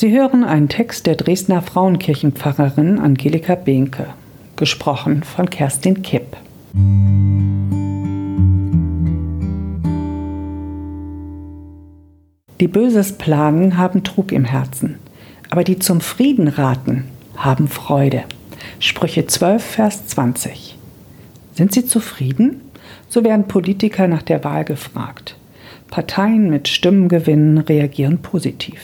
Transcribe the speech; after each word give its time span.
Sie 0.00 0.16
hören 0.16 0.44
einen 0.44 0.68
Text 0.68 1.06
der 1.06 1.16
Dresdner 1.16 1.60
Frauenkirchenpfarrerin 1.60 3.00
Angelika 3.00 3.56
Behnke, 3.56 4.06
gesprochen 4.54 5.24
von 5.24 5.50
Kerstin 5.50 6.02
Kipp. 6.04 6.36
Die 12.60 12.68
Böses 12.68 13.18
plagen, 13.18 13.76
haben 13.76 14.04
Trug 14.04 14.30
im 14.30 14.44
Herzen, 14.44 15.00
aber 15.50 15.64
die 15.64 15.80
zum 15.80 16.00
Frieden 16.00 16.46
raten, 16.46 17.06
haben 17.36 17.66
Freude. 17.66 18.22
Sprüche 18.78 19.26
12, 19.26 19.64
Vers 19.64 20.06
20. 20.06 20.78
Sind 21.54 21.72
Sie 21.72 21.84
zufrieden? 21.84 22.60
So 23.08 23.24
werden 23.24 23.48
Politiker 23.48 24.06
nach 24.06 24.22
der 24.22 24.44
Wahl 24.44 24.64
gefragt. 24.64 25.34
Parteien 25.90 26.50
mit 26.50 26.68
Stimmengewinn 26.68 27.58
reagieren 27.58 28.22
positiv. 28.22 28.78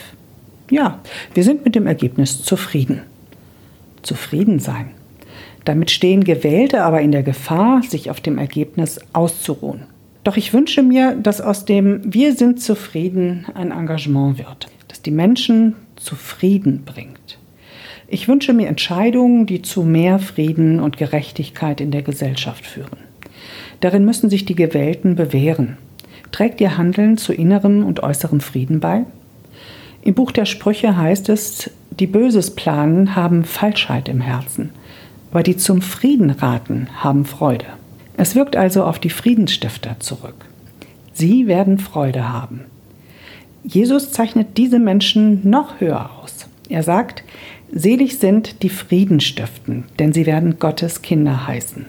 Ja, 0.74 0.98
wir 1.34 1.44
sind 1.44 1.64
mit 1.64 1.76
dem 1.76 1.86
Ergebnis 1.86 2.42
zufrieden. 2.42 3.02
Zufrieden 4.02 4.58
sein. 4.58 4.90
Damit 5.64 5.92
stehen 5.92 6.24
Gewählte 6.24 6.82
aber 6.82 7.00
in 7.00 7.12
der 7.12 7.22
Gefahr, 7.22 7.84
sich 7.84 8.10
auf 8.10 8.20
dem 8.20 8.38
Ergebnis 8.38 8.98
auszuruhen. 9.12 9.84
Doch 10.24 10.36
ich 10.36 10.52
wünsche 10.52 10.82
mir, 10.82 11.14
dass 11.14 11.40
aus 11.40 11.64
dem 11.64 12.00
Wir 12.12 12.34
sind 12.34 12.60
zufrieden 12.60 13.46
ein 13.54 13.70
Engagement 13.70 14.38
wird, 14.38 14.66
das 14.88 15.00
die 15.00 15.12
Menschen 15.12 15.76
zufrieden 15.94 16.82
bringt. 16.84 17.38
Ich 18.08 18.26
wünsche 18.26 18.52
mir 18.52 18.66
Entscheidungen, 18.66 19.46
die 19.46 19.62
zu 19.62 19.84
mehr 19.84 20.18
Frieden 20.18 20.80
und 20.80 20.96
Gerechtigkeit 20.96 21.80
in 21.80 21.92
der 21.92 22.02
Gesellschaft 22.02 22.66
führen. 22.66 22.98
Darin 23.78 24.04
müssen 24.04 24.28
sich 24.28 24.44
die 24.44 24.56
Gewählten 24.56 25.14
bewähren. 25.14 25.76
Trägt 26.32 26.60
ihr 26.60 26.76
Handeln 26.76 27.16
zu 27.16 27.32
innerem 27.32 27.84
und 27.84 28.02
äußerem 28.02 28.40
Frieden 28.40 28.80
bei? 28.80 29.04
Im 30.04 30.12
Buch 30.12 30.32
der 30.32 30.44
Sprüche 30.44 30.98
heißt 30.98 31.30
es, 31.30 31.70
die 31.98 32.06
Böses 32.06 32.54
planen, 32.54 33.16
haben 33.16 33.42
Falschheit 33.42 34.10
im 34.10 34.20
Herzen, 34.20 34.68
aber 35.30 35.42
die 35.42 35.56
zum 35.56 35.80
Frieden 35.80 36.28
raten, 36.28 36.88
haben 36.98 37.24
Freude. 37.24 37.64
Es 38.18 38.34
wirkt 38.34 38.54
also 38.54 38.84
auf 38.84 38.98
die 38.98 39.08
Friedensstifter 39.08 39.96
zurück. 40.00 40.34
Sie 41.14 41.46
werden 41.46 41.78
Freude 41.78 42.30
haben. 42.30 42.66
Jesus 43.62 44.12
zeichnet 44.12 44.58
diese 44.58 44.78
Menschen 44.78 45.48
noch 45.48 45.80
höher 45.80 46.10
aus. 46.22 46.48
Er 46.68 46.82
sagt, 46.82 47.24
selig 47.72 48.18
sind 48.18 48.62
die 48.62 48.68
Frieden 48.68 49.20
stiften, 49.20 49.84
denn 49.98 50.12
sie 50.12 50.26
werden 50.26 50.58
Gottes 50.58 51.00
Kinder 51.00 51.46
heißen. 51.46 51.86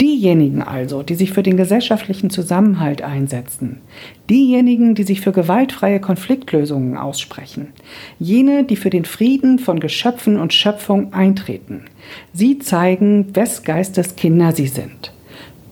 Diejenigen 0.00 0.60
also, 0.60 1.02
die 1.02 1.14
sich 1.14 1.32
für 1.32 1.42
den 1.42 1.56
gesellschaftlichen 1.56 2.28
Zusammenhalt 2.28 3.00
einsetzen, 3.00 3.80
diejenigen, 4.28 4.94
die 4.94 5.04
sich 5.04 5.22
für 5.22 5.32
gewaltfreie 5.32 6.00
Konfliktlösungen 6.00 6.98
aussprechen, 6.98 7.68
jene, 8.18 8.64
die 8.64 8.76
für 8.76 8.90
den 8.90 9.06
Frieden 9.06 9.58
von 9.58 9.80
Geschöpfen 9.80 10.38
und 10.38 10.52
Schöpfung 10.52 11.14
eintreten, 11.14 11.84
sie 12.34 12.58
zeigen, 12.58 13.34
wes 13.34 13.62
Geistes 13.62 14.16
Kinder 14.16 14.52
sie 14.52 14.66
sind. 14.66 15.12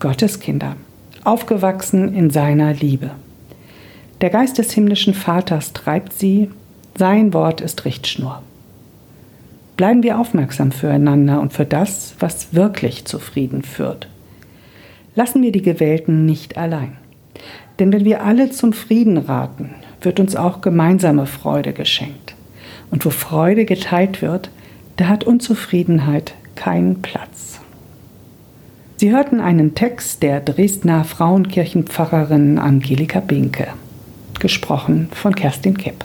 Gottes 0.00 0.40
Kinder, 0.40 0.76
aufgewachsen 1.24 2.14
in 2.14 2.30
seiner 2.30 2.72
Liebe. 2.72 3.10
Der 4.22 4.30
Geist 4.30 4.56
des 4.56 4.72
himmlischen 4.72 5.12
Vaters 5.12 5.74
treibt 5.74 6.14
sie, 6.14 6.48
sein 6.96 7.34
Wort 7.34 7.60
ist 7.60 7.84
Richtschnur. 7.84 8.42
Bleiben 9.76 10.02
wir 10.02 10.18
aufmerksam 10.18 10.72
füreinander 10.72 11.40
und 11.40 11.52
für 11.52 11.66
das, 11.66 12.14
was 12.20 12.54
wirklich 12.54 13.04
zu 13.04 13.18
Frieden 13.18 13.62
führt. 13.62 14.08
Lassen 15.16 15.42
wir 15.42 15.52
die 15.52 15.62
Gewählten 15.62 16.26
nicht 16.26 16.56
allein. 16.56 16.96
Denn 17.78 17.92
wenn 17.92 18.04
wir 18.04 18.22
alle 18.24 18.50
zum 18.50 18.72
Frieden 18.72 19.18
raten, 19.18 19.70
wird 20.00 20.20
uns 20.20 20.36
auch 20.36 20.60
gemeinsame 20.60 21.26
Freude 21.26 21.72
geschenkt. 21.72 22.34
Und 22.90 23.04
wo 23.04 23.10
Freude 23.10 23.64
geteilt 23.64 24.22
wird, 24.22 24.50
da 24.96 25.08
hat 25.08 25.24
Unzufriedenheit 25.24 26.34
keinen 26.54 27.02
Platz. 27.02 27.60
Sie 28.96 29.10
hörten 29.10 29.40
einen 29.40 29.74
Text 29.74 30.22
der 30.22 30.40
Dresdner 30.40 31.04
Frauenkirchenpfarrerin 31.04 32.58
Angelika 32.58 33.20
Binke, 33.20 33.68
gesprochen 34.38 35.08
von 35.12 35.34
Kerstin 35.34 35.76
Kipp. 35.76 36.04